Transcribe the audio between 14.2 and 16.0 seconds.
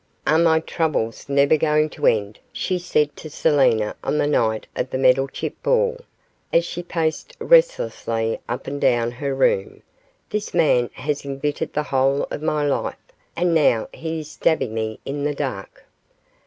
is stabbing me in the dark.